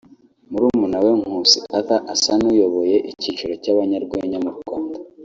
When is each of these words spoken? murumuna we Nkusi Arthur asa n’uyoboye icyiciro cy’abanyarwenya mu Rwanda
murumuna 0.51 0.97
we 1.03 1.11
Nkusi 1.19 1.57
Arthur 1.77 2.01
asa 2.13 2.31
n’uyoboye 2.41 2.95
icyiciro 3.11 3.53
cy’abanyarwenya 3.63 4.37
mu 4.45 4.51
Rwanda 4.57 4.97